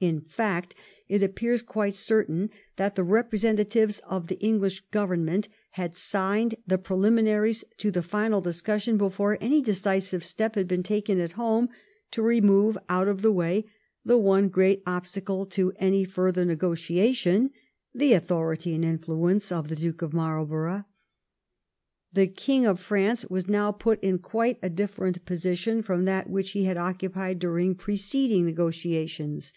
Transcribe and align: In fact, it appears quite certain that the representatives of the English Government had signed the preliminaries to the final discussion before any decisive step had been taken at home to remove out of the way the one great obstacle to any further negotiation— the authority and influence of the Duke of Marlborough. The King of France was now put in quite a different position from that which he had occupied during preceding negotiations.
In 0.00 0.20
fact, 0.20 0.76
it 1.08 1.24
appears 1.24 1.60
quite 1.60 1.96
certain 1.96 2.50
that 2.76 2.94
the 2.94 3.02
representatives 3.02 3.98
of 4.08 4.28
the 4.28 4.38
English 4.38 4.78
Government 4.92 5.48
had 5.70 5.96
signed 5.96 6.54
the 6.64 6.78
preliminaries 6.78 7.64
to 7.78 7.90
the 7.90 8.00
final 8.00 8.40
discussion 8.40 8.96
before 8.96 9.36
any 9.40 9.60
decisive 9.60 10.22
step 10.24 10.54
had 10.54 10.68
been 10.68 10.84
taken 10.84 11.18
at 11.18 11.32
home 11.32 11.68
to 12.12 12.22
remove 12.22 12.78
out 12.88 13.08
of 13.08 13.22
the 13.22 13.32
way 13.32 13.64
the 14.04 14.16
one 14.16 14.46
great 14.46 14.84
obstacle 14.86 15.44
to 15.46 15.72
any 15.80 16.04
further 16.04 16.44
negotiation— 16.44 17.50
the 17.92 18.12
authority 18.12 18.76
and 18.76 18.84
influence 18.84 19.50
of 19.50 19.66
the 19.68 19.74
Duke 19.74 20.00
of 20.02 20.12
Marlborough. 20.12 20.84
The 22.12 22.28
King 22.28 22.66
of 22.66 22.78
France 22.78 23.24
was 23.26 23.48
now 23.48 23.72
put 23.72 24.00
in 24.00 24.18
quite 24.18 24.60
a 24.62 24.70
different 24.70 25.24
position 25.24 25.82
from 25.82 26.04
that 26.04 26.30
which 26.30 26.52
he 26.52 26.66
had 26.66 26.76
occupied 26.78 27.40
during 27.40 27.74
preceding 27.74 28.44
negotiations. 28.44 29.52